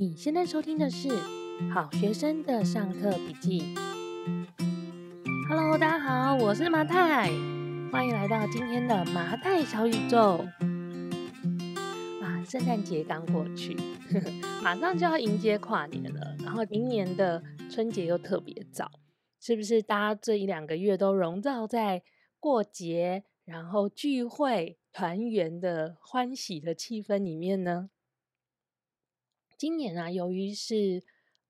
[0.00, 1.10] 你现在收听的是
[1.74, 3.74] 好学生的上课笔记。
[5.46, 7.30] Hello，大家好，我是麻太，
[7.92, 10.42] 欢迎来到今天的麻太小宇宙。
[12.22, 13.76] 啊，圣诞节刚过去，
[14.10, 18.90] 呵呵，马上就要迎接跨年了，然后明年的春节又特别早，
[19.38, 19.82] 是不是？
[19.82, 22.02] 大家这一两个月都笼罩在
[22.38, 27.90] 过节，然后聚会、团圆的欢喜的气氛里面呢？
[29.60, 31.02] 今年啊，由于是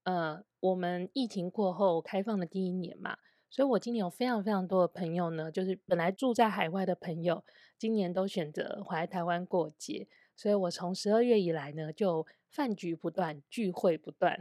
[0.02, 3.16] 呃我们疫情过后开放的第一年嘛，
[3.48, 7.44] 所以我今年有非常非常多的朋友呢，就是本来住在海外的朋友，
[7.79, 10.08] 今年都选择回来台湾过节。
[10.35, 14.40] 所以我从十二月以来呢，就饭局不断，聚会不断。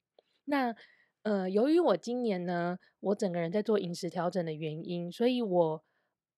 [0.46, 0.74] 那
[1.22, 5.84] 呃，由于我今年呢，我整个人在做饮食调整的原因，所以我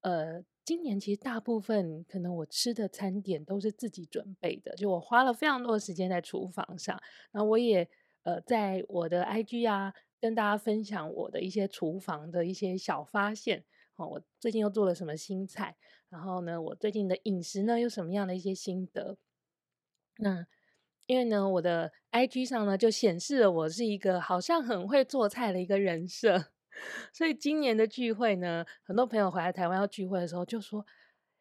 [0.00, 0.42] 呃。
[0.64, 7.00] 今年其实大部分可能我吃的餐点都是自己准备的，就我花了非常多的时间在厨房上，
[7.32, 7.88] 然后我也
[8.22, 13.64] 呃在我的 IG 啊跟大家分享我的一些厨房的一些小发现，
[13.96, 15.76] 哦，我最近又做了什么新菜，
[16.08, 19.18] 然后呢，我最近的饮食呢有什么样的一些心得？
[20.18, 20.46] 那
[21.06, 26.52] 因为呢，我的 IG 上呢就显示了我是一个好像很会做菜的一个人设。
[27.12, 30.86] 所以今年的聚会呢，很多朋友回来台湾要聚会的时候，就说：“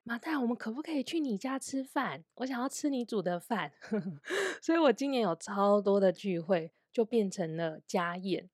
[0.04, 2.24] 麻太，我们可不可以去你家吃饭？
[2.36, 3.72] 我想要吃你煮的饭。
[4.62, 8.50] ”所以，我今年有超多的聚会，就变成了家宴。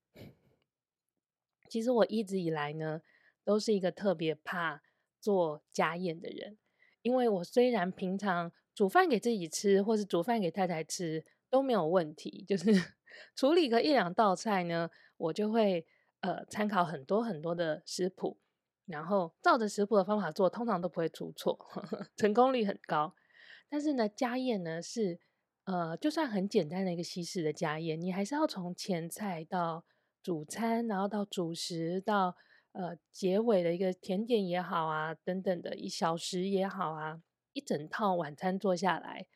[1.69, 3.01] 其实我一直以来呢，
[3.43, 4.81] 都是一个特别怕
[5.19, 6.57] 做家宴的人，
[7.01, 12.71] 因为我虽然平常煮饭给自己吃，或是煮饭给太太吃都没有问题，就是
[13.35, 15.85] 处理个一两道菜呢，我就会。
[16.27, 18.37] 呃，参考很多很多的食谱，
[18.85, 23.15] 然后照着食谱的方法做，通常都不会出错，呵呵，成功率很高。
[23.69, 25.21] 但是呢，家宴呢是
[25.63, 29.85] 呃，就算很简单的一个西式的家宴，你还是要从前菜到
[30.21, 32.35] 主餐，然后到主食，到
[32.73, 37.21] 呃结尾的一个甜点也好啊，等等的一小时也好啊，
[37.53, 39.27] 一整套晚餐做下来，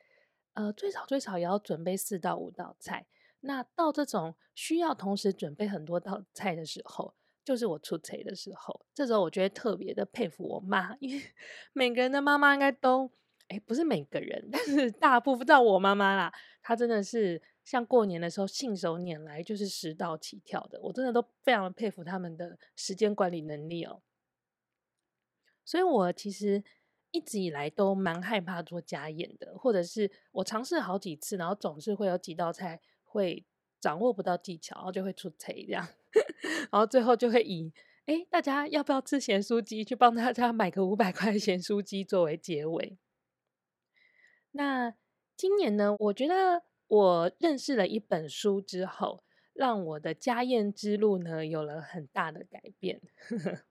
[0.55, 3.07] 呃，最少最少也要准备四到五道菜。
[3.41, 7.13] 那到这种需要同时准备很多道菜的时候，
[7.43, 8.85] 就是我出差的时候。
[8.93, 11.23] 这时候我觉得特别的佩服我妈，因为
[11.73, 13.11] 每个人的妈妈应该都，
[13.47, 16.31] 哎，不是每个人，但是大部分，到我妈妈啦，
[16.61, 24.03] 她真的是像过年的时候信手拈来就是十道起跳的，我真的都非常佩服他们的时间管理能力哦。
[25.65, 26.63] 所以我其实
[27.09, 32.79] 一直以来都蛮害怕做家宴的，或者是我尝试好几次，然后总是会有几道菜。
[33.11, 33.45] 会
[33.81, 35.85] 掌握不到技巧，然后就会出错这样，
[36.71, 37.73] 然后最后就会以
[38.05, 39.83] 哎，大家要不要吃咸酥鸡？
[39.83, 42.97] 去帮大家买个五百块咸酥鸡作为结尾。
[44.51, 44.95] 那
[45.35, 49.23] 今年呢，我觉得我认识了一本书之后，
[49.53, 53.01] 让我的家宴之路呢有了很大的改变。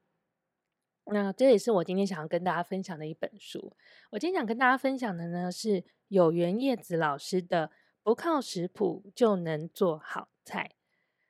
[1.13, 3.77] 那这也是我今天想要跟大家分享的一本书。
[4.11, 7.71] 我今天想跟大家分享的呢是有原叶子老师的。
[8.11, 10.73] 不靠食谱就能做好菜，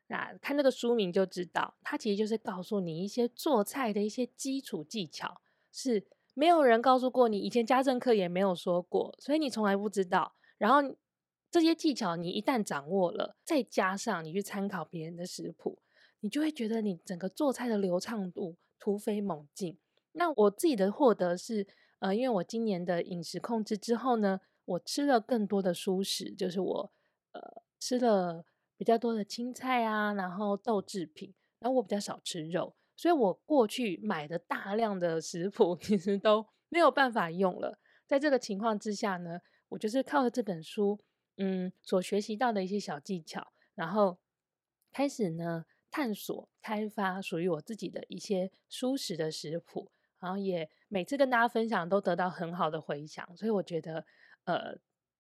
[0.07, 10.33] 那看这个书名就知道，它其实就是告诉你一些做菜的一些基础技巧，是没有人告诉过你，以前家政课也没有说过，所以你从来不知道。
[10.57, 10.97] 然后
[11.51, 15.81] 这些技巧你一旦掌握了，再加上你去参考别人的食谱，
[16.21, 19.77] 你就会觉得你整个做菜的流畅度突飞猛进。
[20.13, 21.67] 那我自己的获得是，
[21.99, 24.41] 呃，因为我今年的饮食控制之后呢。
[24.71, 26.93] 我吃了更多的蔬食，就是我
[27.33, 27.41] 呃
[27.81, 28.45] 吃了
[28.77, 37.81] 比较多的青菜啊，然后豆制品，然后我比较少吃肉，所以我过去买的大量的食谱 其实都没有办法用了。
[38.07, 41.01] 在这个情况之下呢，我就是靠着这本书，
[41.39, 44.19] 嗯，所学习到的一些小技巧，然后
[44.93, 54.07] 开始呢探索开发属于我自己的一些蔬食的食谱，然后也每次跟大家分享都得到很好的回响，所以我觉得。
[54.51, 54.77] 呃，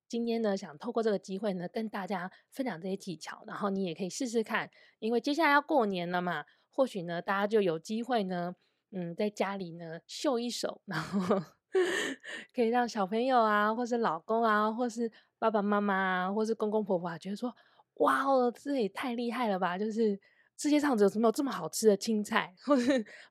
[0.08, 4.68] 今天呢，想透过这个机会呢，跟大家分享这些技巧，然后你也可以试试看，
[4.98, 8.56] 因为接下来要过年了嘛，或许呢，大家就有机会呢，
[8.90, 11.40] 嗯，在家里呢秀一手，然后
[12.52, 17.54] 可以让小朋友啊，或是老公啊，或是爸爸妈妈啊，或是公公婆婆啊，觉得说，
[17.98, 19.78] 哇哦，这也太厉害了吧！
[19.78, 20.18] 就是
[20.56, 22.52] 世界上怎么有这么好吃的青菜，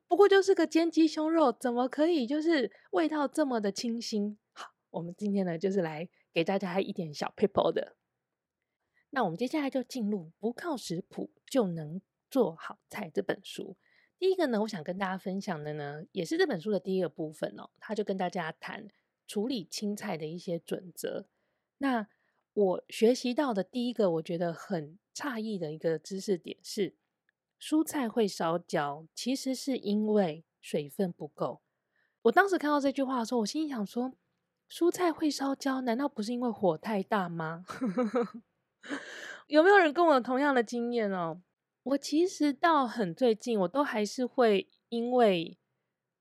[0.07, 4.37] 不过就是个煎鸡胸肉，怎么可以就是味道这么的清新？
[4.91, 7.95] 我们今天呢，就是来给大家一点小 people 的。
[9.11, 13.75] 那我们接下来就进入不靠食谱就能做好菜这本书。
[14.17, 17.69] 第一个呢，我想跟大家分享的呢，也是这本书的第一个部分哦。
[17.79, 18.87] 他就跟大家谈
[19.27, 21.27] 处理青菜的一些准则。
[21.77, 22.07] 那
[22.53, 26.95] 我学习到的第一个我觉得很诧异的一个知识点是，
[27.59, 31.61] 蔬菜会烧焦，其实是因为水分不够。
[32.23, 34.13] 我当时看到这句话的时候，我心里想说，
[34.69, 37.65] 蔬菜会烧焦，难道不是因为火太大吗？
[39.47, 41.41] 有没有人跟我同样的经验哦？
[41.83, 45.57] 我其实到很最近，我都还是会因为，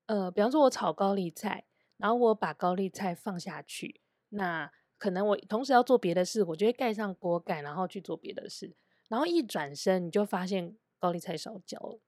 [0.07, 1.65] 呃，比方说我炒高丽菜，
[1.97, 8.75] 然后我把高丽菜放下去，那可能我同时要做别的事，我就会盖上锅盖，然后去做别的事，
[9.07, 11.99] 然后一转身你就发现高丽菜烧焦了。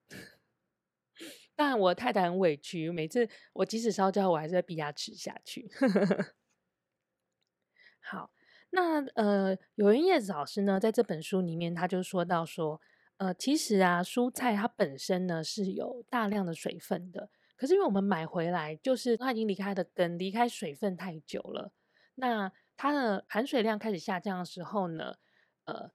[1.63, 5.69] 但我太太很委屈，每次我即使烧焦，我还是会逼她吃下去。
[8.01, 8.31] 好。
[8.73, 12.79] 那呃，有人叶子老师呢，在这本书里面，他就说到说，
[13.17, 21.73] 呃，其实啊，蔬菜它本身呢是有大量的水分的，可是因为我们买回来，就是它已经离开的根，离开水分太久了，
[22.15, 25.15] 那它的含水量开始下降的时候呢，
[25.65, 25.91] 呃，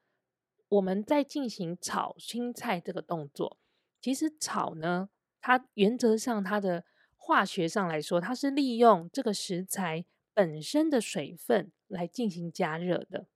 [0.68, 3.58] 我们在进行炒青菜这个动作，
[4.02, 5.08] 其实炒呢，
[5.46, 6.84] 它原则上它的
[7.14, 10.04] 化学上来说，它是利用这个食材。
[10.34, 13.26] 本身的水分来进行加热的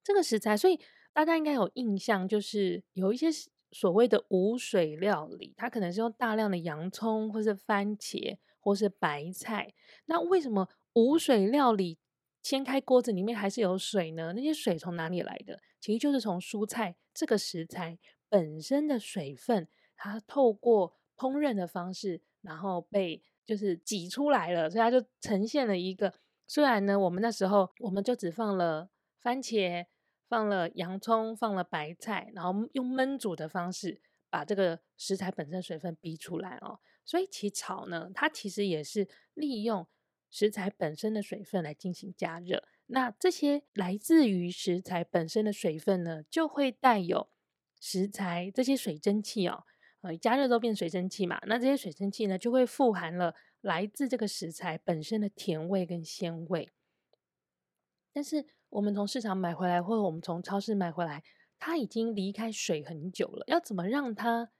[0.00, 0.78] 这个食材，所以
[1.12, 3.26] 大家应该有印象，就是有一些
[3.72, 9.74] 所谓的无水料理，它可能是用大量的洋葱，或是番茄，或是白菜。
[10.04, 11.98] 那为什么无水料理
[12.44, 14.32] 掀开锅子里面还是有水呢？
[14.36, 15.58] 那些水从哪里来的？
[15.80, 17.98] 其实就是从蔬菜这个食材
[18.28, 19.66] 本身的水分，
[20.00, 23.22] 它透过烹饪的方式，然后被。
[23.46, 26.14] 就是挤出来了，所以它就呈现了一个。
[26.46, 28.88] 虽然呢，我们那时候我们就只放了
[29.18, 29.86] 番茄、
[30.28, 36.78] 放了洋葱、放了白菜，然后用焖煮的方式把这个食材本身水分逼出来哦。
[37.04, 39.84] 所以其炒呢，它其实也是利用
[40.30, 42.62] 食材本身的水分来进行加热。
[42.86, 47.30] 那这些来自于食材本身的水分呢，就会带有
[47.80, 49.64] 食材这些水蒸气哦。
[50.02, 56.70] 呃，加热都变水蒸气嘛，那这些水蒸气呢，就会富含了来自这个食材本身的甜味跟鲜味。
[58.12, 61.22] 但是我们从市场买回来，或者我们从超市买回来，
[61.58, 64.50] 它已经离开水很久了，要怎么让它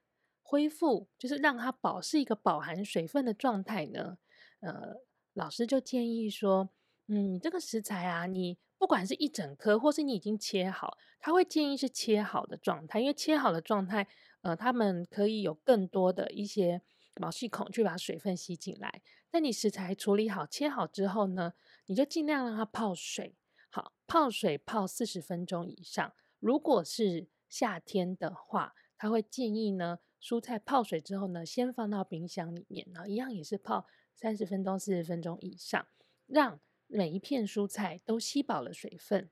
[0.42, 4.18] 恢复，就是让它保是一个饱含水分的状态呢？
[4.60, 4.96] 呃，
[5.32, 6.68] 老师就建议说，
[7.06, 14.06] 嗯，这个食材啊，你不管是一整颗，或是你已经切好，他会建议是切好的状态，因为切好的状态。
[14.42, 16.82] 呃，他们可以有更多的一些
[17.20, 19.02] 毛细孔去把水分吸进来。
[19.32, 21.52] 那你食材处理好、切好之后呢，
[21.86, 23.36] 你就尽量让它泡水。
[23.70, 26.12] 好，泡水泡四十分钟以上。
[26.38, 35.86] 如果是夏天的话，他会建议呢，蔬菜泡水之后呢，先放到冰箱里面，然后一样也是泡三十分钟、四十分钟以上，
[36.26, 39.30] 让每一片蔬菜都吸饱了水分。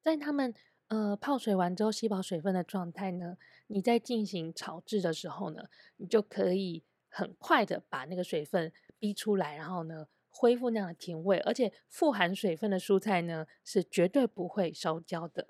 [0.00, 0.54] 在他们。
[0.88, 3.36] 呃，泡水完之后吸饱水分的状态呢，
[3.66, 5.64] 你在进行炒制的时候呢，
[5.96, 11.38] 你就可以很快的把那个水分逼出来，然后呢，恢复那样的甜味。
[11.40, 15.48] 而且富含水分的蔬菜呢，是绝对不会烧焦的。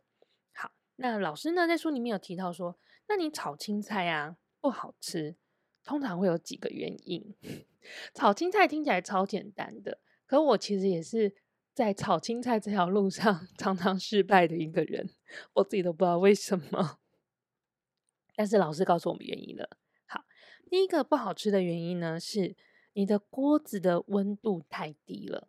[0.52, 2.78] 好，那老师呢在书里面有提到说，
[3.08, 5.36] 那你炒青菜啊不好吃，
[5.84, 7.34] 通常会有几个原因。
[8.14, 11.34] 炒青菜听起来超简单的，可我其实也是。
[11.76, 15.10] 在炒青菜这条路上， 常常失败的一个人，
[15.52, 17.00] 我自己都不知道为什么。
[18.34, 19.76] 但是老师告诉我们原因了。
[20.06, 20.24] 好，
[20.70, 22.56] 第一个不好吃的原因呢，是
[22.94, 25.48] 你的锅子的温度太低了。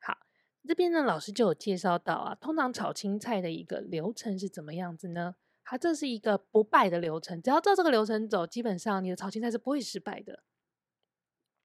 [0.00, 0.18] 好，
[0.66, 5.36] 这边呢，老师就有介绍到啊，通常炒青菜的一个流程是怎么样子呢？
[5.62, 10.42] 它这是一个不败的流程，只要照这个流程走，基本上你的炒青菜是不会失败的。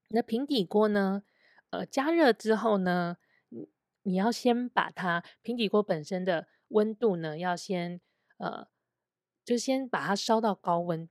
[0.06, 1.24] 你的平底锅呢，
[1.70, 3.16] 呃，加热之后呢，
[4.04, 8.00] 你要先把它平底锅本身的温度呢，要先
[8.38, 8.66] 呃，
[9.44, 11.08] 就先把它烧到高温。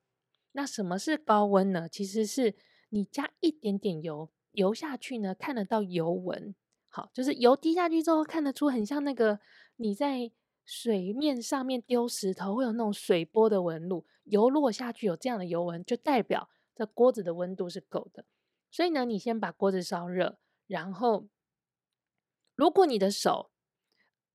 [0.52, 1.88] 那什么是高温呢？
[1.88, 2.56] 其实是
[2.90, 6.54] 你加一点点油，油下去呢，看得到油纹。
[6.90, 9.40] 好，就是油滴下去之后，看得出很像那个
[9.78, 10.30] 你在
[10.66, 14.06] 水面上面丢石头会有那种水波的纹路。
[14.26, 18.26] 油落下去有这样的油纹，就代表这锅子的温度是够的。
[18.70, 21.30] 所以呢，你先把锅子烧热，然后。
[22.62, 23.50] 如果你的手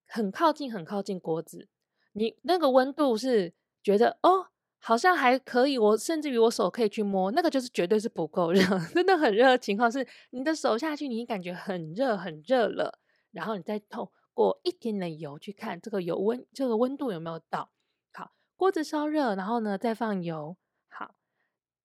[0.04, 1.68] 很靠近、很靠近锅子，
[2.14, 3.54] 你那个温度是
[3.84, 8.60] 觉得哦，好像还可以，我甚至于我手可以去摸，那个就是绝对是不够热，
[8.92, 12.98] 真的很热的情况是，你的手下去，你感觉很热很热了，
[13.30, 17.70] 然后你再透过一点点油去看这个油温，这个温度有没有到？
[18.12, 20.56] 好，锅子烧热，然后呢再放油。
[20.88, 21.14] 好，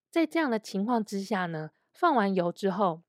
[0.10, 3.04] 在这样的情况之下呢，放完油之后。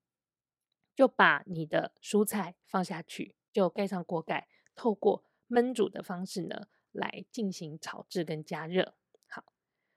[0.94, 8.94] 就把你的蔬菜放下去，就盖上锅盖，透过焖煮的方式呢，来进行炒制跟加热。
[9.26, 9.44] 好，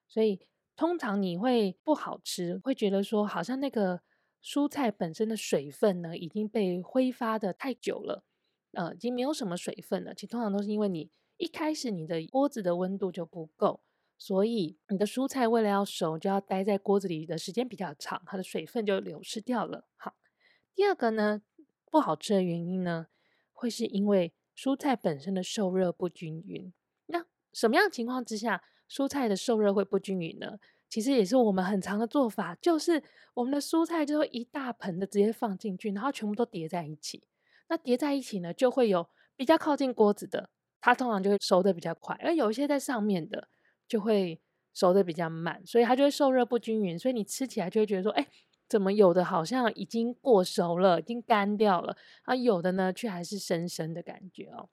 [0.08, 4.02] 所以通常你会不好吃，会觉得说好像那个
[4.44, 8.24] 蔬菜本身的水分呢已经被挥发的太久了，
[8.72, 10.14] 呃，已经没有什么水分了。
[10.14, 13.82] 其实通常都是因为你一开始你的锅子的温度就不够，
[14.18, 19.88] 所以你的蔬菜为了要熟，就要待在锅子里的时间比较长，它的水分就流失掉了。
[19.98, 20.16] 好，
[20.76, 21.42] 第二个呢，
[21.90, 23.08] 不好吃的原因呢，
[23.54, 26.74] 会是因为蔬菜本身的受热不均匀。
[27.08, 30.60] 那什么样的情况之下，蔬菜的受热会不均匀呢？
[30.90, 33.02] 其实也是我们很常的做法，就是
[33.34, 37.24] 我们的蔬菜就会一大盆的直接放进去，然后全部都叠在一起。
[37.68, 43.48] 那叠在一起呢，就会有比较靠近锅子的，它通常就会熟得比较快；而有一些在上面的，
[43.88, 44.40] 就会
[44.74, 46.98] 熟得比较慢，所以它就会受热不均匀。
[47.00, 48.28] 所以你吃起来就会觉得说，哎，
[48.68, 54.70] 怎么有的好像已经过熟了，已经干掉了，啊，有的呢却还是生生的感觉哦。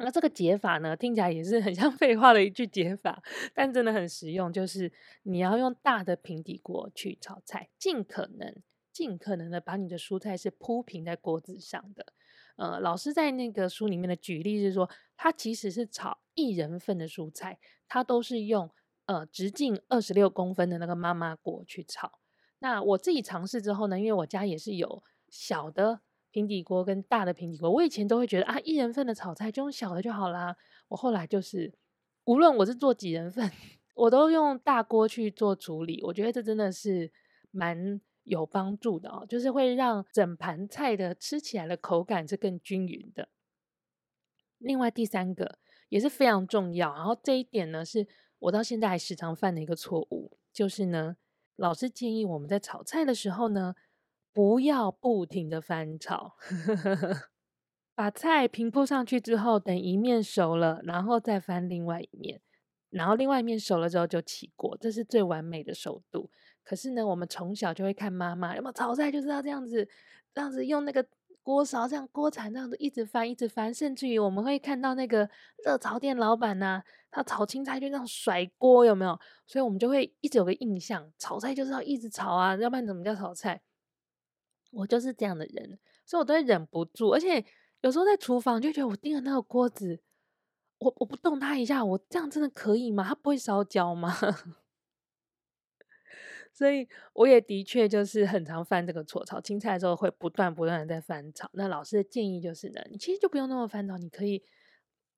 [0.00, 3.20] 那这个解法呢，听起来也是很像 废话的一句解法，
[3.52, 4.52] 但真的很实用。
[4.52, 4.92] 就是
[5.24, 8.54] 你要用大的平底锅去炒菜，尽可能、
[8.92, 12.12] 尽可能的把你的蔬菜是铺平在锅子上的。
[12.54, 17.58] 呃，老师在那个书里面的举例是说，他其实是炒一人份的蔬菜，
[17.88, 18.70] 他都是用
[19.06, 22.20] 呃直径二十六公分的那个妈妈锅去炒。
[22.60, 26.00] 那我自己尝试之后呢，因为我家也是有小的。
[26.30, 30.54] 平底锅跟大的平底锅，我以前都会觉得啊，一人份的炒菜就用小的就好啦。
[30.88, 31.72] 我后来就是，
[32.26, 33.50] 无论我是做几人份，
[33.94, 36.02] 我都用大锅去做处理。
[36.04, 37.10] 我觉得这真的是
[37.50, 43.30] 蛮有帮助的哦，就是会让整盘菜的吃起来的口感是更均匀的。
[44.58, 48.06] 另外第三个也是非常重要，然后这一点呢，是
[48.38, 51.16] 我到现在还时常犯的一个错误，就是呢，
[51.58, 53.74] 老师建议我们在炒菜的时候呢。
[54.30, 56.36] 不要不停的翻炒，
[57.96, 62.40] 把菜平铺上去之后，等一面熟了，然后再翻另外一面，
[62.90, 66.30] 然后另外一面熟了之后就起锅，这是最完美的熟度。
[66.62, 69.88] 可是呢，我们从小就会看妈妈，有没有炒菜就是要这样子，
[70.32, 71.04] 这样子用那个
[71.48, 75.26] 锅勺，这样锅铲这样子一直翻，一直翻，甚至于我们会看到那个
[75.64, 79.18] 热炒店老板呐、他炒青菜就这样甩锅，有没有？
[79.46, 83.62] 所以我们就会一直有个印象，炒菜就是要一直炒啊，要不然怎么叫炒菜？
[84.72, 87.42] 我就是这样的人，所以我都会忍不住，而且
[87.80, 90.02] 有时候在厨房就觉得我盯着那个锅子，
[90.80, 93.02] 我我不动它一下，我这样真的可以吗？
[93.08, 94.14] 它不会烧焦吗？
[96.58, 101.48] 所以我也的确就是很常犯这个错，炒青菜的时候会不断不断的在翻炒。
[101.52, 104.42] 那老师的建议就是呢，你其实就不用那么翻炒，你可以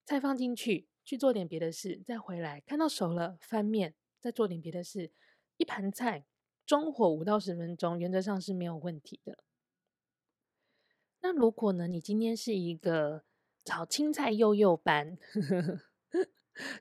[0.04, 5.12] 菜放进去去做点别的事，再回来看到熟了翻面，再做点别的事，
[5.56, 6.26] 一盘菜。
[6.66, 9.38] 中火五到十分钟，原则上是没有问题的。
[11.23, 13.25] 那如果呢，你今天是一个
[13.64, 15.16] 炒青菜幼幼班，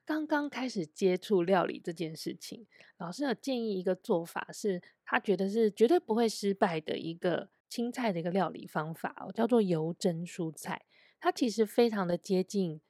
[0.05, 10.85] 刚刚开始接触料理这件事情，老师有建议一个做法是，他觉得是绝对不会失败的一个青菜的一个料理方法哦，叫做油蒸蔬菜。
[11.19, 12.81] 它其实非常的接近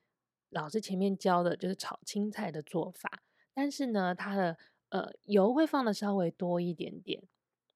[0.49, 4.57] 老师前面教的，就是炒青菜的做法，但是呢，它的
[4.89, 7.21] 呃，油会放的稍微多一点点，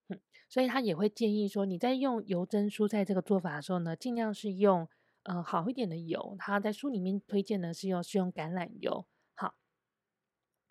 [0.09, 0.19] 嗯，
[0.49, 4.87] 所以他也会建议说，你在用油蒸蔬菜这个做法的时候呢，尽量是用
[5.23, 6.35] 呃好一点的油。
[6.39, 9.05] 它在书里面推荐呢是用是用橄榄油。
[9.35, 9.55] 好，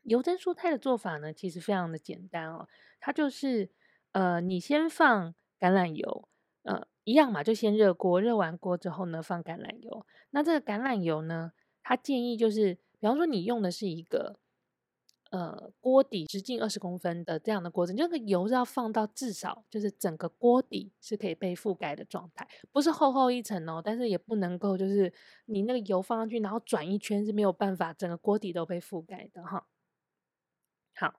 [0.05, 2.69] 油蒸蔬菜的做法呢，其实非常的简单哦，
[3.01, 3.71] 它就是
[4.13, 6.29] 呃，你先放橄榄油，
[6.63, 10.07] 呃，一样嘛，就先热锅，热完锅之后呢，放橄榄油。
[10.31, 14.42] 那这个橄榄油呢，它建议就是，比方说你用的是一个。
[15.33, 25.11] 呃，锅底直径二十公分的这样的锅子，那个油是要放到至少就是整个锅底是可以被覆盖的状态，不是厚厚一层哦，但是也不能够就是
[25.47, 29.67] 你那个油放上去，然后转一圈是没有办法整个锅底都被覆盖的哈。
[30.95, 31.15] 好，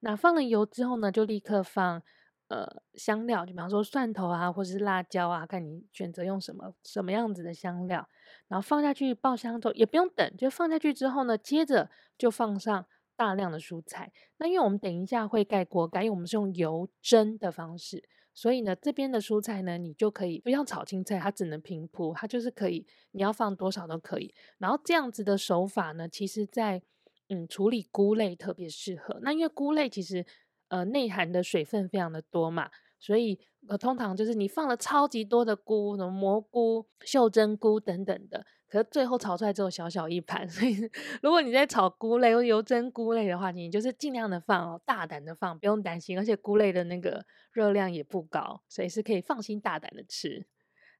[0.00, 2.02] 那放了油之后呢，就立刻放
[2.48, 8.06] 呃香料，就比方说蒜头啊，或者是辣椒啊，看你选择用什么什么样子的香料，
[8.46, 12.84] 然后放下去爆香之后，也不用等，就放下去之后呢，接着就放上。
[13.16, 18.02] 大量的蔬菜，那因为我们等一下会盖锅盖，因为我们是用油蒸的方式，
[18.32, 24.34] 所以呢，这边的蔬菜呢，你就可以不要炒青菜，它只能平铺，它就是可以，你要放多少都可以。
[24.58, 26.82] 然后这样子的手法呢，其实在
[27.28, 29.18] 嗯处理菇类特别适合。
[29.22, 30.26] 那因为菇类其实
[30.68, 38.44] 呃内含的水分非常的多嘛，所以呃通常就是你放了超级多的菇，什么蘑菇、袖珍菇等等的。
[38.74, 40.90] 可是最后炒出来只有小小一盘， 所以
[41.22, 46.18] 如果你在炒菇类或油蒸菇类的话，你就是尽量的放哦，大胆的放，不用担心。
[46.18, 50.44] 而且菇类的那个热量也不高，所以是可以放心大胆的吃。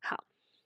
[0.00, 0.22] 好，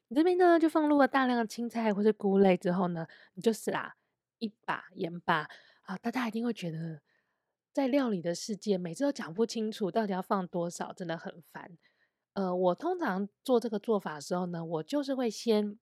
[0.09, 3.97] 你这边呢就放入了大量的青菜或者菇类之后呢，你就撒
[4.39, 5.49] 一把盐巴
[5.85, 7.01] 啊，大家一定会觉得
[7.73, 11.79] 在料理的世界每次都讲不清楚到底要放多少，真的很烦。
[12.35, 15.79] 呃，我通常做这个做法的时候呢，我就是会先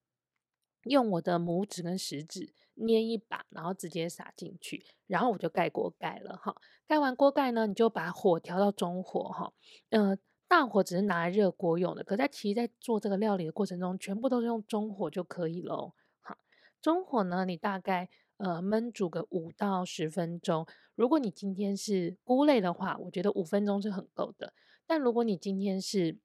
[0.86, 6.54] 用我的拇指跟食指捏一把，然后直接撒进去，然后我就盖锅盖了哈。
[6.86, 9.52] 盖完锅盖呢，你就把火调到中火哈。
[9.90, 10.16] 呃，
[10.46, 15.94] 大火只是拿来热锅用的，可在其实在做这个料理的过程中，全部都是用中火就可以喽。
[16.20, 16.36] 好，
[16.80, 20.66] 中火呢，你大概呃焖煮个五到十分钟。
[20.94, 24.52] 如果你今天是菇类的话，我觉得五分钟是很够的。
[24.86, 26.18] 但如果你今天是，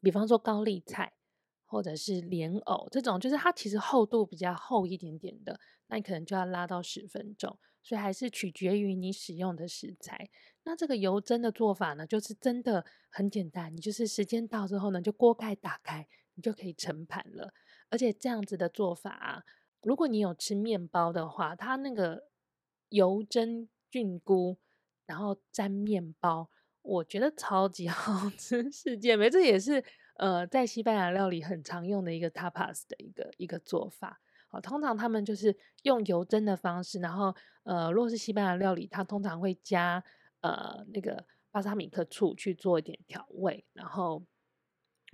[0.00, 1.12] 比方说高丽菜。
[1.72, 7.58] 或者是莲藕这种，就是它其实厚度比较厚一点点的，那你可能就要拉到十分钟。
[7.82, 10.28] 所以还是取决于你使用的食材。
[10.64, 17.54] 那这个油蒸的做法呢，就是真的很简单，你就是时间到之后呢，就锅盖打开，你就可以盛盘了。
[17.88, 19.42] 而且这样子的做法啊，
[19.80, 22.28] 如果你有吃面包的话，它那个
[22.90, 24.58] 油蒸菌菇，
[25.06, 26.50] 然后沾面包，
[26.82, 28.70] 我觉得超级好吃。
[28.70, 29.82] 世界没，这也是。
[30.22, 40.04] 呃，在西班牙料理很常用的一个 tapas 的一个一个做法，好，通常他们就是用油蒸的方式，然后呃，如果是西班牙料理，它通常会加
[40.42, 44.22] 呃那个巴萨米克醋去做一点调味，然后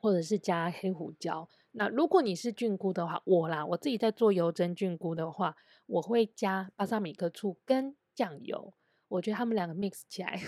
[0.03, 1.49] 或者是加黑胡椒。
[1.71, 8.75] 那如果你是菌菇的话，我啦，我自己在做油蒸菌菇的话，我会加巴萨米克醋跟酱油。
[9.09, 10.41] 我觉得他们两个 mix 起来，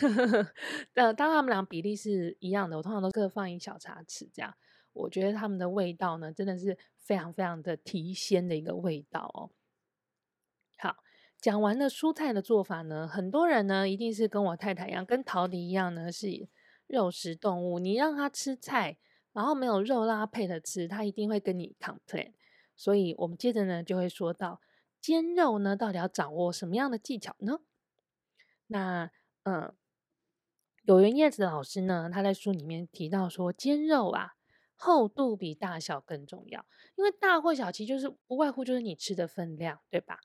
[0.95, 4.55] 呃，当他们俩比例是一样的，我通常都各放一小茶匙这样。
[4.93, 9.51] 我觉得他们的味道呢，真的是非常非常的提鲜的一个味道哦。
[10.79, 10.97] 好，
[11.41, 16.49] 讲完了蔬菜的做法呢，很多人呢一定是跟我太太一样，跟陶迪一样呢是
[16.87, 17.79] 肉食动物。
[17.79, 18.99] 你让他吃菜，
[19.33, 22.33] 然后没有肉让他配着吃，他一定会跟你 complain。
[22.77, 24.61] 所以我们接着呢就会说到
[25.01, 27.61] 煎肉呢，到底要掌握什么样的技巧呢？
[28.73, 29.11] 那
[29.43, 29.75] 嗯，
[30.85, 34.35] 有缘叶子老师呢，他在书里面提到说，煎肉啊，
[34.77, 40.21] 厚度比大小更重要，因为大或小其实就是不外乎就是你吃的分量，对吧？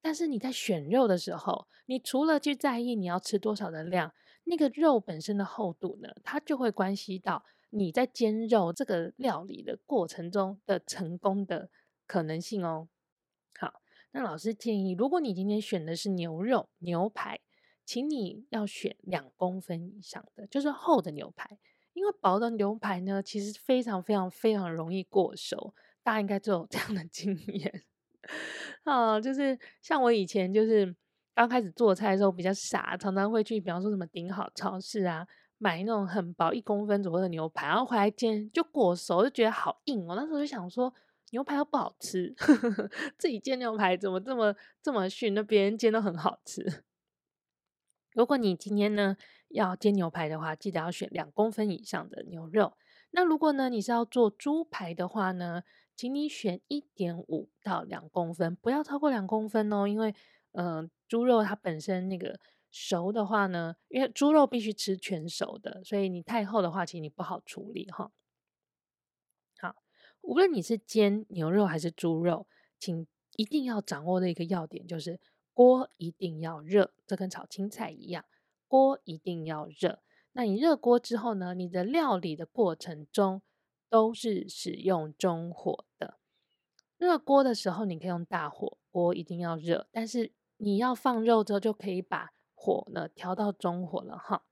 [0.00, 11.68] 但是你在选肉的时候，你除了去在意你要吃多少的量，那个肉本身的厚度呢，它就会关系到你在煎肉这个料理的过程中的成功的
[12.06, 12.88] 可能性哦。
[13.58, 17.40] 好，那老师建议，如果你今天选的是牛肉、牛排。
[17.88, 21.48] 请你要选两公分以上的，就是厚的牛排，
[21.94, 25.72] 因为薄的牛排呢，其实非常非常非常容易过熟，
[26.02, 27.82] 大家应该都有这样的 经验
[28.82, 29.18] 啊。
[29.18, 30.94] 就是像我以前就是
[31.34, 40.14] 刚开始做菜的时候比较傻，常常会去，比方说什么顶好超市啊，买那种很薄一公分左右的牛排，然后回来煎就过熟，就觉得好硬哦。
[40.14, 40.92] 那时候就想说，
[41.30, 42.34] 牛排又不好吃，
[43.16, 45.32] 自己煎牛排怎么这么这么逊？
[45.32, 46.84] 那别人煎都很好吃。
[48.18, 52.76] 如果你今天呢要煎牛排的话，记得要选两公分以上的牛肉。
[53.12, 55.62] 那如果呢你是要做猪排的话呢，
[55.94, 59.86] 请你选一点五到两公分，不要超过两公分哦。
[59.86, 60.12] 因为
[60.50, 62.40] 嗯、猪肉它本身那个
[62.72, 68.10] 熟的话呢，因为猪肉必须吃全熟的，所以你太厚的话，其实你不好处理哈。
[69.60, 69.76] 好，
[70.22, 72.48] 无论你是煎牛肉还是猪肉，
[72.80, 75.20] 请一定要掌握的一个要点就是。
[75.58, 78.24] 锅一定要热，这跟炒青菜一样，
[78.68, 80.00] 锅一定要热。
[80.30, 81.52] 那你热锅之后呢？
[81.52, 83.42] 你的料理的过程中
[83.88, 86.20] 都是使用中火的。
[86.96, 89.88] 热锅的时候你可以用大火，锅一定要热。
[89.90, 94.44] 但是你要放肉之后，就可以把火呢调到中火了哈。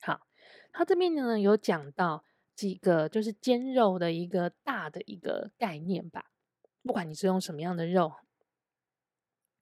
[0.00, 0.28] 好，
[0.70, 2.24] 它这边呢有讲到
[2.54, 6.30] 几个就是煎肉的一个大的一个概念吧。
[6.84, 8.12] 不管你是用什么样的肉。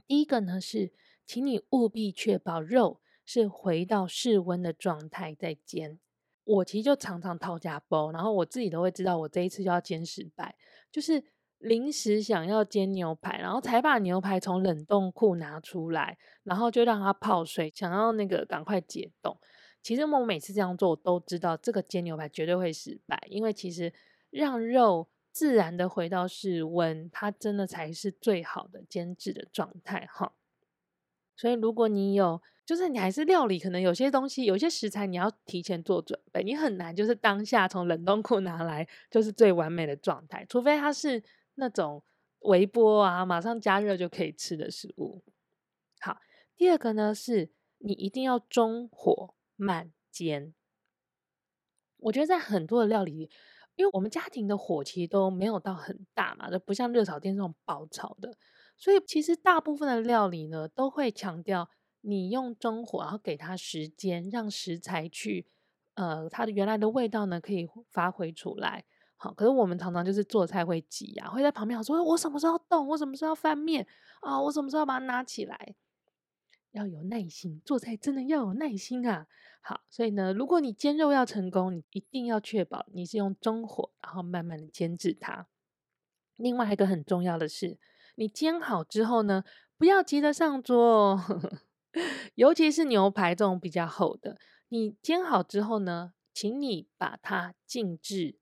[0.09, 0.91] 第一个呢是，
[1.27, 6.01] 请你务必确保肉是回到室温的状态再煎。
[6.45, 10.57] 我其实就常常掏家包，然后我自己都会知道，我这一次就要煎失败，
[10.91, 11.23] 就是
[11.59, 19.39] 临时想要煎牛排，然后才把牛排从冷冻库拿出来，然后就让它泡水，想要那个赶快解冻。
[19.83, 23.93] 其实我每次这样做，我都知道这个煎牛排绝对会失败，因为其实
[24.31, 25.09] 让肉。
[25.39, 30.33] 自然的回到室温，它真的才是最好的煎制的状态哈。
[31.37, 41.23] 所以如果你有，就是你还是料理，可能有些东西，有些食材你要提前做准备，你很难就是当下从冷冻库拿来就是最完美的状态，除非它是
[41.55, 42.03] 那种
[42.41, 45.23] 微波啊，马上加热就可以吃的食物。
[46.01, 46.19] 好，
[46.57, 50.53] 第二个呢是你一定要中火慢煎。
[51.99, 53.31] 我觉得在很多的料理。
[53.79, 58.35] 因为我们家庭的火其实都没有到很大嘛，就不像热炒店这种爆炒的，
[58.77, 65.47] 所以其实大部分的料理呢，都会强调你用中火，然后给它时间，让食材去，
[65.95, 68.85] 呃，它的原来的味道呢可以发挥出来。
[69.17, 72.89] 好，可是我们常常就是做菜会急呀、啊，会在旁边说，我什么时候动？
[72.89, 73.87] 我什么时候要翻面
[74.23, 74.43] 啊？
[74.43, 75.75] 我什么时候把它拿起来？
[76.79, 79.27] 要有耐心，做菜真的要有耐心啊。
[79.61, 85.49] 好，所以呢，如果你煎肉要成功，你一定要确保你是用中火，然后慢慢的煎制它。
[86.37, 87.79] 另外一个很重要的是，
[88.15, 89.43] 你煎好之后呢，
[89.77, 91.41] 不要急着上桌哦，
[92.37, 94.39] 尤其是牛排这种比较厚的，
[94.69, 98.39] 你煎好之后呢，请你把它静置。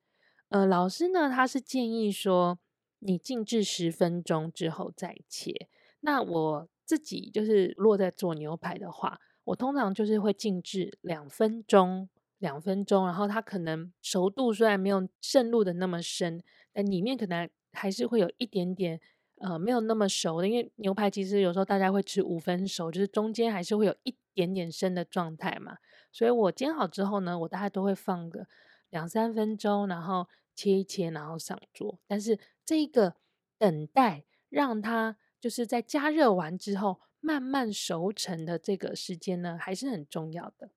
[0.51, 2.59] 呃，老师呢，他是建议说，
[2.99, 5.69] 你静置十分钟之后再切。
[6.01, 19.01] 那我自己就是，如果在做牛排的话，我通常就是会静置两分钟，两分钟，然后它可能熟度虽然没有渗入的那么深，但里面可能还是会有一点点
[19.39, 25.77] 呃没有那么熟的，因为牛排其实有时候大家会吃五分熟，就是中间还是会有一点点生的状态嘛。
[26.13, 28.47] 所以我煎好之后呢，我大概都会放个。
[28.91, 31.99] 两三分钟，然后切一切，然后上桌。
[32.07, 33.17] 但是这个
[33.59, 40.71] 等待，让它就是在加热完之后慢慢熟成的这个时间呢，还是很重要的。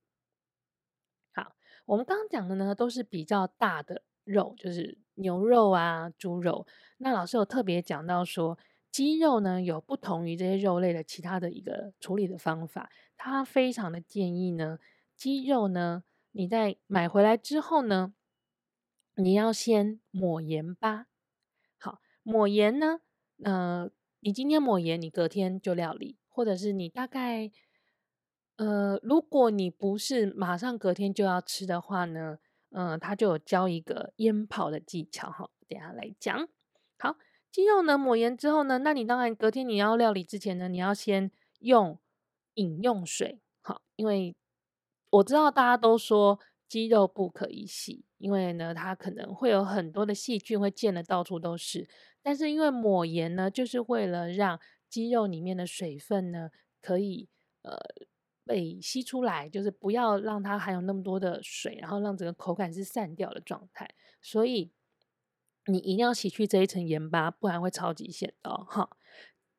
[1.34, 6.66] 好，我们刚刚讲的呢，都是比较大的肉，就是牛肉啊、猪肉。
[6.98, 8.58] 那老师有特别讲到说，
[8.92, 14.80] 鸡肉呢有不同于这些肉类的其他的一个处理的方法，他非常的建议呢，
[15.16, 16.04] 鸡肉呢。
[16.32, 18.14] 你在买回来之后呢，
[19.16, 21.08] 你要先抹盐巴。
[21.80, 23.00] 好，抹盐呢，
[23.44, 23.90] 呃，
[24.22, 27.52] 你今天抹盐，你隔天就料理，或者是你大概，
[28.58, 32.40] 呃，如果你不是马上隔天就要吃的话呢，
[32.72, 36.48] 嗯、他就有教一个腌泡的技巧哈，等下来讲。
[36.98, 37.18] 好，
[37.52, 42.00] 鸡肉呢抹盐之后呢，那你当然隔天你要料理之前呢，你要先用
[42.56, 44.36] 饮用水，好，因为。
[45.12, 51.90] 我知道大家都说鸡肉不可以洗，因为呢，它可能会有很多的细菌会溅得到处都是。
[52.22, 56.52] 但是因为抹盐呢，就是为了让鸡肉里面的水分呢
[56.82, 57.28] 可以
[57.64, 57.76] 呃
[58.46, 63.90] 被吸出来，就是不要让它含有那么多的水，然后让整个口感是散掉的状态。
[64.22, 64.72] 所以
[65.66, 68.66] 你一定要洗去这一层盐巴，不然会超级咸的哦。
[68.70, 68.90] 哈，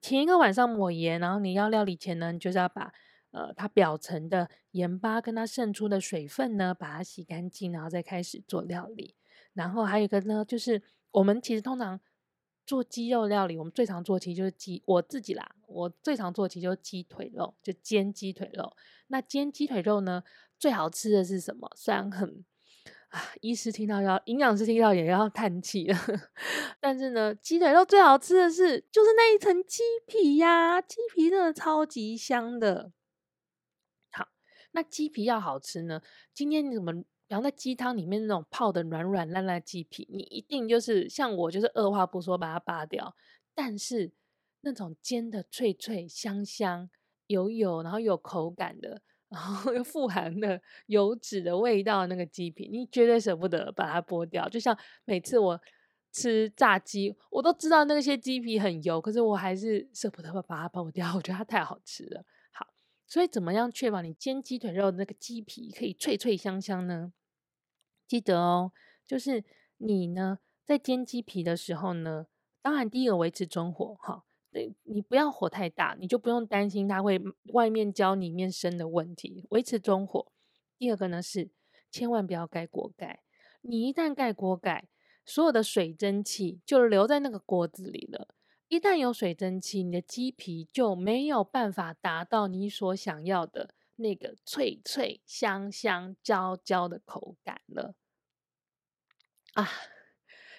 [0.00, 2.92] 前一个晚上抹盐，然后你要料理前呢，你就是要把。
[3.32, 9.14] 呃，它表层的盐巴跟它渗出的水分呢，把它洗干净，然后再开始做料理。
[9.52, 12.00] 然后还有一个呢，就是我们其实通常
[12.66, 18.76] 做鸡肉料理，我们最常做其实就是鸡，我自己啦，我最常做其实就是鸡腿肉，就煎鸡腿肉。
[19.08, 20.22] 那煎鸡腿肉呢，
[20.58, 21.70] 最好吃的是什么？
[21.74, 22.44] 虽然很
[23.08, 25.98] 啊，医师听到要，营养师听到也要叹气了。
[26.78, 32.92] 但是呢，鸡腿肉最好吃的是就是那一层鸡皮呀、鸡皮真的超级香的。
[34.72, 36.00] 那鸡皮要好吃呢？
[36.32, 36.92] 今天你怎么，
[37.28, 43.14] 然后在鸡汤里面那种泡的软软烂烂鸡皮，你一定就是像我，就是二话不说把它扒掉。
[43.54, 44.12] 但是
[44.62, 46.88] 那种煎的脆脆香香、
[47.26, 54.48] 油油，然后有口感的，然后又富含的油脂的味道那个鸡皮，你绝对舍不得把它剥掉。
[54.48, 55.60] 就像每次我
[56.12, 61.14] 吃炸鸡，我都知道那些鸡皮很油，可是我还是舍不得把它剥掉。
[61.16, 62.24] 我觉得它太好吃了。
[63.10, 67.12] 所以，怎么样确保你煎鸡腿肉的那个鸡皮可以脆脆香香呢？
[68.06, 68.70] 记得哦，
[69.04, 69.44] 就是
[69.78, 72.28] 你呢在煎鸡皮的时候呢，
[72.62, 77.20] 当然第一个维持中火哈，对，你不要火太大，你就不用担心它会
[77.52, 80.30] 外面焦里面生的问题，维持中火。
[80.78, 81.50] 第二个呢是
[81.90, 83.24] 千万不要盖锅盖，
[83.62, 84.88] 你一旦盖锅盖，
[85.26, 88.28] 所有的水蒸气就留在那个锅子里了。
[88.70, 97.96] 一旦有水蒸气，你的鸡皮就没有办法达到你所想要的那个脆脆、香香、焦焦的口感了。
[99.54, 99.68] 啊，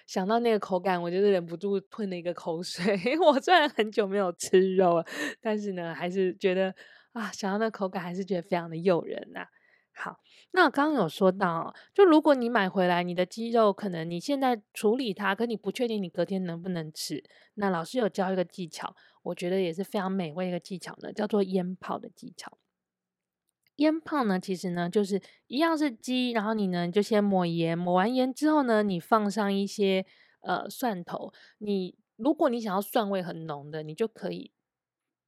[0.06, 2.84] 想到那个口感，我就是忍不住吞了一个口水。
[3.18, 5.06] 我虽然很久没有吃肉了，
[5.40, 6.74] 但是呢，还是觉得
[7.12, 9.46] 啊，想到那口感，还是觉得非常的诱人呐、
[9.94, 10.18] 好，
[10.52, 17.22] 那刚刚有说到，就如果你买回来你的鸡肉，可能你现在处理它，可你不确定你隔天能不能吃。
[17.54, 22.58] 那老师有教一个技巧，我觉得也是非常美味一个技巧呢，叫做腌泡的技巧。
[23.76, 30.06] 腌泡呢，其实呢就是一样是鸡，然后你呢就先抹盐，抹完盐之后呢，你放上一些
[30.40, 31.32] 呃蒜头。
[31.58, 34.50] 你如果你想要蒜味很浓的，你就可以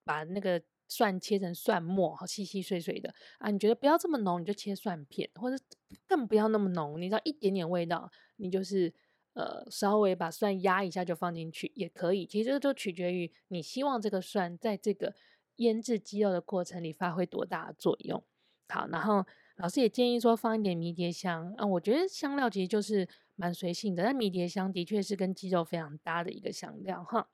[0.05, 0.63] 把那个。
[0.95, 3.51] 蒜切成蒜末，好细细碎碎的啊！
[3.51, 5.61] 你觉得不要这么浓，你就切蒜片，或者
[6.07, 7.01] 更不要那么浓。
[7.01, 8.95] 你知道一点点味道，你就是
[9.33, 12.25] 呃稍微把蒜压一下就放进去也可以。
[12.25, 15.13] 其实就取决于你希望这个蒜在这个
[15.57, 18.23] 腌制鸡肉的过程里发挥多大的作用。
[18.69, 19.27] 好，然后
[19.57, 27.29] 老师也建议说放一点迷迭香啊，我觉得香料其实就是蛮随性的，但迷迭香的确是跟鸡肉非常搭的一个香料哈。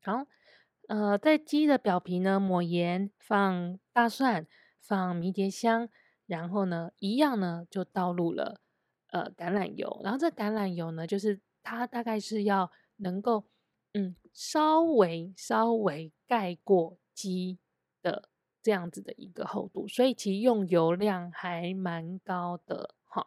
[0.00, 0.26] 好。
[0.88, 4.46] 呃，在鸡的表皮呢抹盐，放大蒜，
[4.80, 5.90] 放迷迭香，
[6.24, 8.62] 然后呢，一样呢就倒入了
[9.08, 13.44] 呃橄榄油，然后这橄榄油呢，就是它大概是要能够
[13.92, 17.58] 嗯稍微稍微盖过鸡
[18.00, 18.30] 的
[18.62, 23.26] 这样子的一个厚度，所以其用油量还蛮高的哈。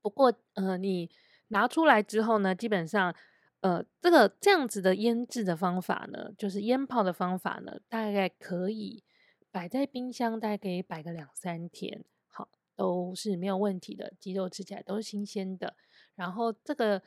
[0.00, 1.08] 不过呃，你
[1.48, 3.14] 拿出来之后呢，基本上。
[3.62, 9.04] 呃，这个这样子的腌制的方法呢，就是腌泡的方法呢，大概可以
[9.52, 14.14] 摆在冰箱，大概可以摆个两三天，好，都是没有问题的。
[14.18, 15.76] 鸡肉吃起来都是新鲜的。
[16.16, 17.00] 然后这个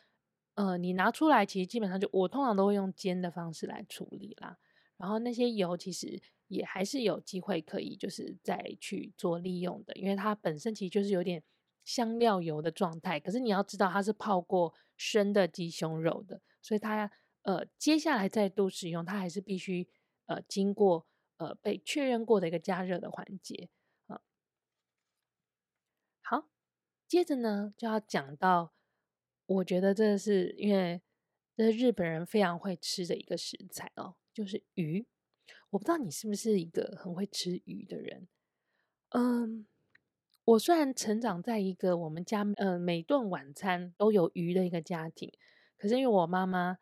[0.53, 4.57] 呃，你拿出来，其实基本上就我通常都会用煎的方式来处理啦。
[4.95, 11.43] 然后那些油其实也还是有机会可以就是再去做利用的，因为它本身其实就是有点
[11.83, 13.19] 香料油的状态。
[13.19, 14.73] 可是你要知道，它是泡过。
[14.97, 17.11] 生的鸡胸肉的，所以它
[17.43, 19.87] 呃接下来再度使用，它还是必须
[20.25, 23.69] 呃经过呃被确认过的一个加热的环节
[24.07, 24.21] 啊。
[26.21, 26.49] 好，
[27.07, 28.73] 接着呢就要讲到，
[29.45, 31.01] 我觉得这是因为
[31.55, 35.05] 这是日本人非常会吃的一个食材哦，就是鱼。
[35.71, 38.27] 我不知道你是不是一个很会吃鱼的人，
[39.09, 39.67] 嗯。
[40.45, 45.31] 我虽然成长在一个我们家呃每顿晚餐都有鱼的一个家庭，
[45.75, 46.77] 可是因为我妈妈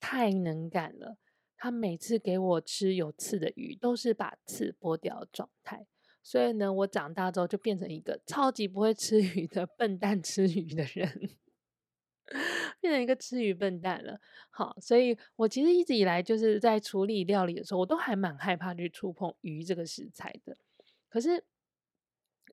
[0.00, 1.18] 太能干了，
[1.58, 5.86] 她每次给我吃有刺的鱼都是把刺剥掉的状态，
[6.22, 11.30] 所以呢，我长大之后就变成一个超级不会吃鱼的笨蛋吃鱼的人，
[12.80, 14.18] 变成一个吃鱼笨蛋了。
[14.48, 20.56] 好，所以我其实一直以来就是在处理料理的时候，我都还蛮害怕去触碰鱼这个食材的，
[21.10, 21.44] 可是。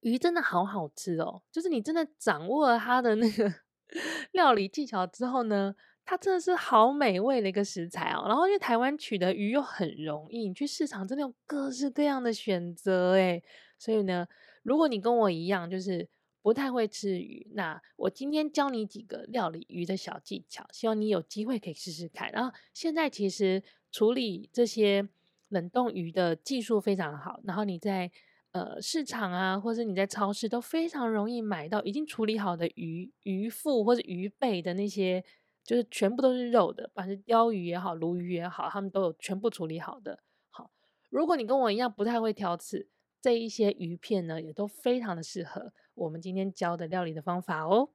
[0.01, 3.53] 鱼真的好好吃哦，就是你真的掌握了它的那个
[4.33, 8.25] 料理技巧之后呢，它真的是好美味的一个食材哦。
[8.27, 13.43] 然后因为台湾取得鱼又很容易，你去市场真的有各式各样的选择诶。
[13.77, 14.27] 所以呢，
[14.63, 16.09] 如果你跟我一样就是
[16.41, 22.31] 不太会吃鱼，那我今天教你几个料理鱼的小技巧，希望你有机会可以试试看。
[22.31, 23.61] 然后现在其实
[23.91, 25.07] 处理这些
[25.49, 28.11] 冷冻鱼的技术非常好，然后你在。
[28.51, 35.23] 呃，市场啊，或者你在超市都非常容易买到已经处理好的鱼鱼腹或者鱼背的那些，
[35.63, 40.19] 就是全部都是肉的，不管是鯛鱼也好，鲈鱼也好，他们都有全部处理好的。
[40.49, 40.69] 好，
[41.09, 42.89] 如果你跟我一样不太会挑刺，
[43.21, 47.91] 这一些鱼片呢，也都非常的适合我们今天教的料理的方法哦。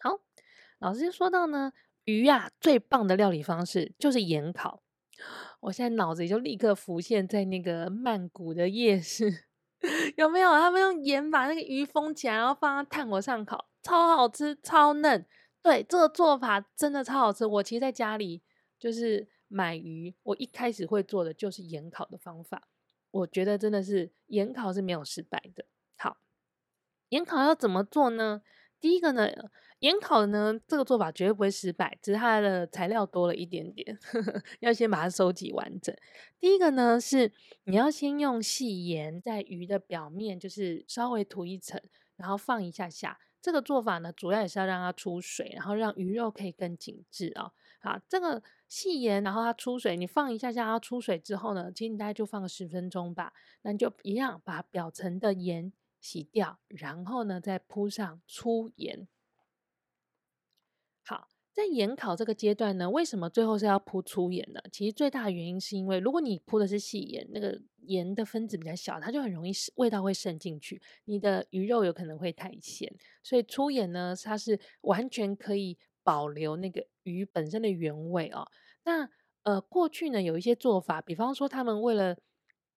[0.00, 0.20] 好，
[0.78, 1.72] 老师就说到呢，
[2.04, 4.82] 鱼呀，最棒的料理方式就是盐烤。
[5.64, 9.46] 我现在脑子里就立刻浮现在那个曼谷的夜市，
[10.16, 10.50] 有没有？
[10.50, 15.24] 他们用盐把那个鱼封起来，然后放在炭火上烤，超好吃，超嫩。
[15.62, 17.46] 对，这个做法真的超好吃。
[17.46, 18.42] 我其实在家里
[18.78, 22.68] 就是买鱼，我一开始会做的就是盐烤的方法。
[23.10, 25.64] 我觉得真的是盐烤是没有失败的。
[25.96, 26.18] 好，
[27.08, 28.42] 盐烤要怎么做呢？
[28.84, 29.26] 第一个呢，
[29.78, 35.96] 盐烤呢，这个做法绝对不会失败，只是它的材料多了一点点，呵呵，要先把它收集完整。
[36.38, 37.32] 第一个呢是
[37.64, 41.80] 你要先用细盐在鱼的表面，就是稍微涂一层，
[42.16, 43.18] 然后放一下下。
[43.40, 47.52] 这个做法呢，主要也是要让它出水，然后让鱼肉可以更紧致哦。
[47.80, 53.32] 好，这个细盐，然后它出水，你放一下下，它出水之后呢，其实你大概就放个十分钟吧。
[53.62, 55.72] 那你就一样把表层的盐。
[56.04, 59.08] 洗掉，然后呢，再铺上粗盐。
[61.02, 64.60] 好，在盐烤这个阶段呢，为什么最后是要铺粗盐呢？
[64.70, 72.94] 其实最大的原因是因为，如果你铺的是细盐，那个盐的分子比较小，它就很容易味道会渗进去，你的鱼肉有可能会太咸。
[73.22, 78.46] 所以粗盐呢，它是完全可以保留那个鱼本身的原味哦。
[78.84, 79.08] 那
[79.44, 82.18] 呃，过去呢有一些做法，比方说他们为了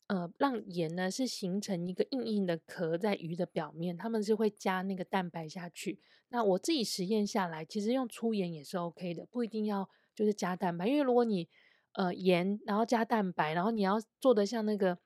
[0.07, 5.99] 呃，让盐呢是形成一个硬硬的壳在鱼的表面，他们是会加那个蛋白下去。
[6.29, 10.87] 那我自己实验下来，其实用粗盐也是 OK 的，不一定要就是加蛋白。
[10.87, 11.49] 因为如果你
[11.91, 14.97] 呃盐，然后加蛋白，然后你要做的像那个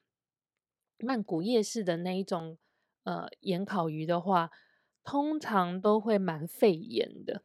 [0.99, 2.59] 曼谷夜市的那一种
[3.03, 4.51] 呃盐烤鱼的话，
[5.03, 7.41] 通常都会蛮费盐的，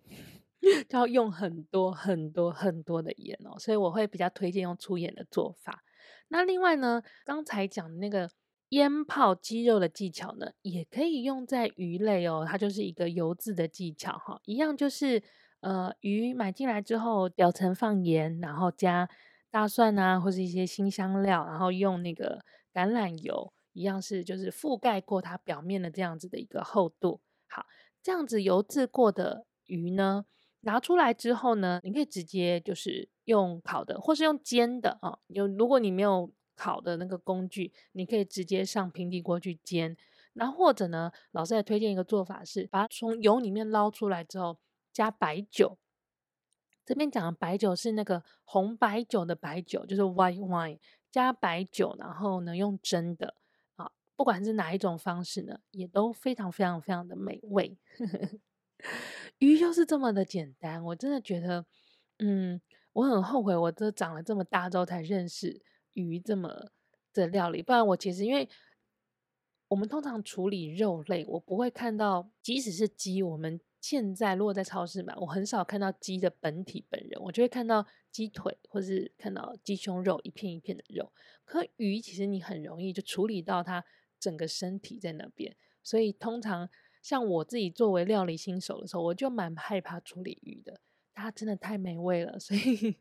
[0.91, 3.59] 就要用很多很多很多的盐哦。
[3.59, 5.83] 所以我会比较推荐用粗盐的做法。
[6.29, 8.31] 那另外呢，刚才讲的那个
[8.71, 12.45] 腌泡鸡肉的技巧呢，也可以用在鱼类哦。
[12.49, 15.23] 它就是一个油渍的技巧哈，一样就是
[15.61, 19.09] 呃，鱼买进来之后，表层放盐，然后加
[19.51, 27.21] 大蒜啊，或是一些辛香料，然后用那个橄榄油，一样是就是覆盖过它表面的这样子的一个厚度。
[27.49, 27.65] 好，
[28.03, 30.27] 这样子油渍过的鱼呢，
[30.67, 35.17] 拿出来之后呢，你可以直接就是用烤的，或是用煎的啊。
[35.29, 39.97] 有如果你没有烤的那个工具，你可以直接上平底锅去煎。
[40.33, 44.59] 那或者呢，老师还推荐一个做法是，把它从油里面捞出来之后，
[44.93, 45.79] 加白酒。
[46.85, 50.79] 这边讲的白酒是那个红白酒的白酒，就是 white wine，
[51.13, 53.37] 加白酒，然后呢用蒸的
[53.77, 57.79] 啊，不管是哪一种方式呢，也都非常非常非常的美味。
[57.99, 58.39] 呵 呵
[59.39, 61.67] 鱼就是这么的简单，我真的觉得，
[62.19, 62.61] 嗯，
[62.93, 65.63] 我很后悔，我这长了这么大之后才认识。
[65.95, 66.71] 鱼这么
[67.15, 68.47] 的料理，不然我其实因为
[69.69, 81.11] 我们通常处理肉类，我不会看到，即使是鸡，我们现在如果在超市买，我很少看到鸡的本体本人，我就会看到鸡腿或是看到鸡胸肉一片一片的肉。
[81.47, 83.83] 可鱼其实你很容易就处理到它
[84.21, 86.69] 整个身体在那边，所以通常
[87.07, 90.81] 像我自己作为料理新手的时候，我就蛮害怕处理鱼的。
[91.15, 92.97] 它真的太美味了， 所以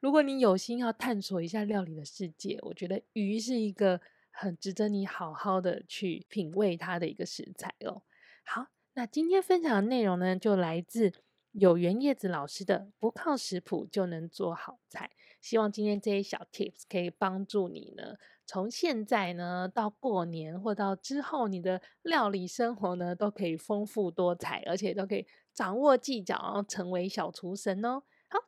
[0.00, 8.02] 如果你有心要探索一下料理的世界，我觉得鱼是一个很值得你好好的去品味它的一个食材哦。
[8.44, 11.12] 好，那今天分享的内容呢，就来自
[11.50, 18.14] 有缘叶子老师的《不靠食谱就能做好菜》，希望今天这些小 tips 可以帮助你呢，
[18.48, 25.24] 从现在呢到过年或到之后，你的料理生活呢都可以丰富多彩，而且都可以。
[25.54, 28.04] 掌握技巧，成为小厨神哦！
[28.28, 28.38] 好，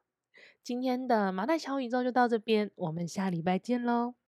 [0.63, 4.15] 今天的麻辣小宇宙就到这边，我们下礼拜见喽。